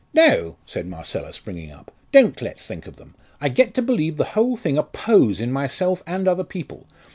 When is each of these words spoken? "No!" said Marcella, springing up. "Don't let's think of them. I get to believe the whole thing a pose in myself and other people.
"No!" 0.15 0.55
said 0.65 0.87
Marcella, 0.87 1.31
springing 1.31 1.71
up. 1.71 1.93
"Don't 2.11 2.41
let's 2.41 2.65
think 2.65 2.87
of 2.87 2.95
them. 2.95 3.13
I 3.39 3.49
get 3.49 3.75
to 3.75 3.83
believe 3.83 4.17
the 4.17 4.23
whole 4.33 4.57
thing 4.57 4.75
a 4.75 4.81
pose 4.81 5.39
in 5.39 5.51
myself 5.51 6.01
and 6.07 6.27
other 6.27 6.43
people. 6.43 6.87